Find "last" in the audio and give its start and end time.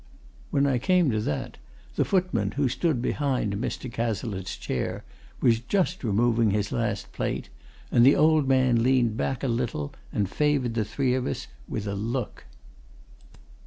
6.71-7.11